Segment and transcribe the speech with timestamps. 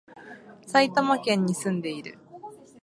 [0.65, 2.17] 埼玉県に住んでいる